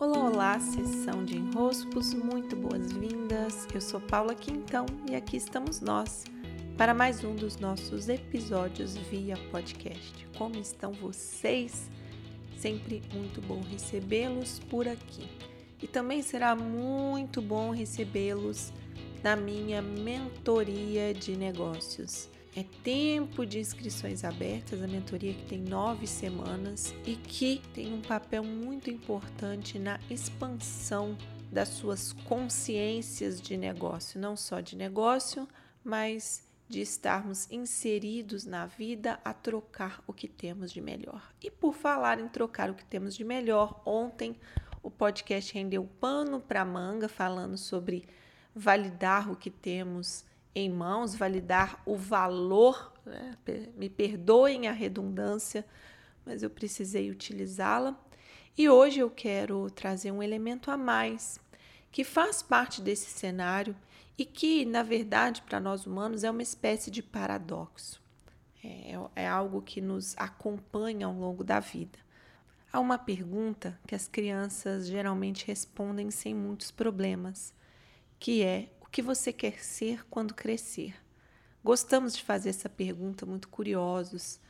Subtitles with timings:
[0.00, 3.66] Olá, olá, sessão de enroscos, muito boas-vindas.
[3.74, 6.22] Eu sou Paula Quintão e aqui estamos nós
[6.76, 10.24] para mais um dos nossos episódios via podcast.
[10.38, 11.90] Como estão vocês?
[12.56, 15.28] Sempre muito bom recebê-los por aqui.
[15.82, 18.72] E também será muito bom recebê-los
[19.20, 22.30] na minha mentoria de negócios.
[22.58, 28.02] É tempo de inscrições abertas, a mentoria que tem nove semanas e que tem um
[28.02, 31.16] papel muito importante na expansão
[31.52, 35.46] das suas consciências de negócio, não só de negócio,
[35.84, 41.32] mas de estarmos inseridos na vida a trocar o que temos de melhor.
[41.40, 44.34] E por falar em trocar o que temos de melhor, ontem
[44.82, 48.04] o podcast rendeu pano para manga falando sobre
[48.52, 50.26] validar o que temos
[50.58, 53.36] em mãos, validar o valor, né?
[53.76, 55.64] me perdoem a redundância,
[56.24, 57.98] mas eu precisei utilizá-la.
[58.56, 61.40] E hoje eu quero trazer um elemento a mais
[61.90, 63.74] que faz parte desse cenário
[64.16, 68.02] e que, na verdade, para nós humanos é uma espécie de paradoxo.
[68.62, 71.98] É, é algo que nos acompanha ao longo da vida.
[72.72, 77.54] Há uma pergunta que as crianças geralmente respondem sem muitos problemas,
[78.18, 80.94] que é o que você quer ser quando crescer?
[81.62, 84.40] Gostamos de fazer essa pergunta muito curiosos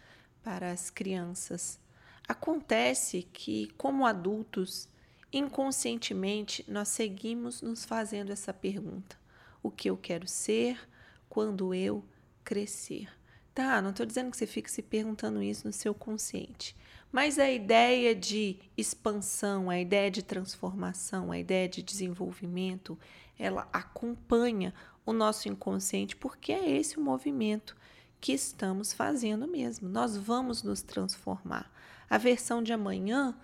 [0.45, 1.81] para as crianças.
[2.27, 4.89] Acontece que, como adultos,
[5.33, 9.19] inconscientemente nós seguimos nos fazendo essa pergunta:
[9.61, 10.79] o que eu quero ser
[11.29, 12.05] quando eu
[12.45, 13.09] crescer?
[13.53, 16.77] Tá, não estou dizendo que você fique se perguntando isso no seu consciente,
[17.11, 22.97] mas a ideia de expansão, a ideia de transformação, a ideia de desenvolvimento,
[23.39, 24.75] ela acompanha
[25.07, 27.77] o nosso inconsciente, porque é esse o movimento
[28.21, 29.89] que estamos fazendo mesmo.
[29.89, 31.71] Nós vamos nos transformar.
[32.11, 33.37] A versão de amanhã,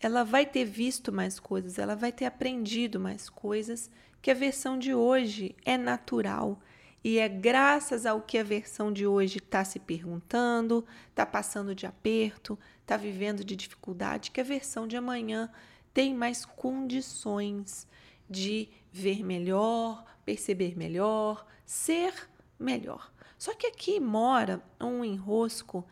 [0.00, 3.90] ela vai ter visto mais coisas, ela vai ter aprendido mais coisas
[4.22, 6.60] que a versão de hoje é natural.
[7.02, 11.86] E é graças ao que a versão de hoje está se perguntando, está passando de
[11.86, 15.50] aperto, está vivendo de dificuldade, que a versão de amanhã
[15.94, 17.88] tem mais condições
[18.28, 22.12] de ver melhor, perceber melhor, ser
[22.58, 23.12] melhor.
[23.38, 25.86] Só que aqui mora um enrosco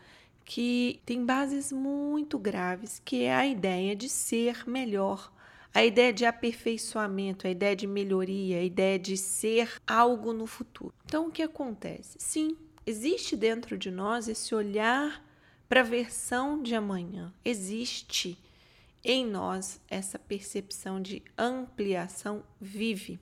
[0.45, 5.33] que tem bases muito graves, que é a ideia de ser melhor,
[5.75, 10.95] a ideia de aperfeiçoamento, a ideia de melhoria, a ideia de ser algo no futuro.
[11.05, 12.17] Então, o que acontece?
[12.19, 12.57] Sim,
[12.87, 15.23] existe dentro de nós esse olhar
[15.69, 17.33] para a versão de amanhã.
[17.45, 18.39] Existe
[19.13, 23.19] em nós essa percepção de ampliação vive.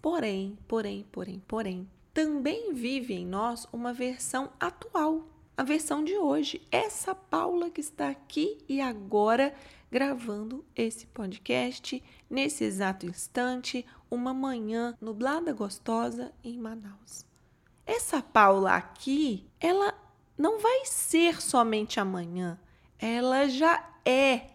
[0.00, 5.26] Porém, porém, porém, porém, também vive em nós uma versão atual,
[5.56, 6.60] a versão de hoje.
[6.70, 9.54] Essa Paula que está aqui e agora
[9.90, 17.26] gravando esse podcast nesse exato instante, uma manhã nublada gostosa em Manaus.
[17.86, 19.94] Essa Paula aqui, ela
[20.36, 22.58] não vai ser somente amanhã,
[22.98, 24.46] ela já é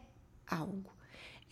[0.48, 0.92] algo.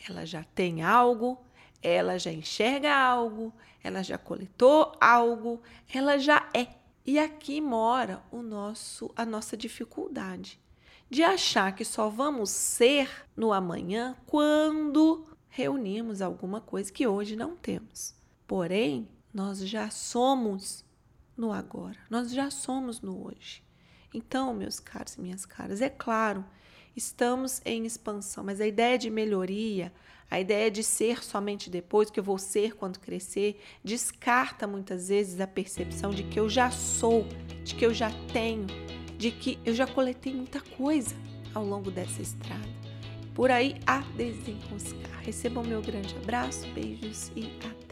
[0.07, 1.43] Ela já tem algo,
[1.81, 5.61] ela já enxerga algo, ela já coletou algo,
[5.93, 6.67] ela já é.
[7.05, 10.59] E aqui mora o nosso a nossa dificuldade
[11.09, 17.55] de achar que só vamos ser no amanhã quando reunirmos alguma coisa que hoje não
[17.55, 18.15] temos.
[18.47, 20.83] Porém, nós já somos
[21.37, 23.63] no agora, nós já somos no hoje.
[24.13, 26.43] Então, meus caros e minhas caras, é claro
[26.95, 29.91] estamos em expansão, mas a ideia de melhoria,
[30.29, 35.39] a ideia de ser somente depois, que eu vou ser quando crescer, descarta muitas vezes
[35.39, 37.27] a percepção de que eu já sou,
[37.63, 38.67] de que eu já tenho,
[39.17, 41.15] de que eu já coletei muita coisa
[41.53, 42.75] ao longo dessa estrada.
[43.33, 45.21] Por aí a desenroscar.
[45.23, 47.84] Recebam meu grande abraço, beijos e até.